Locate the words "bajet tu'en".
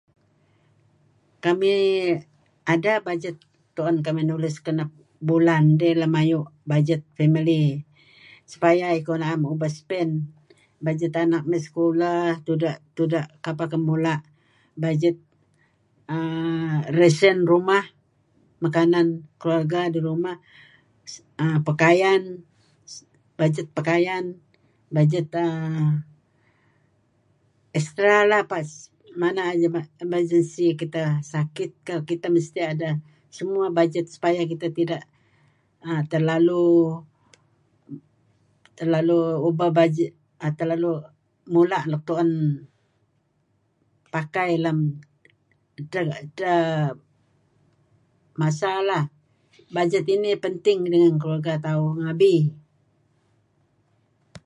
3.07-3.97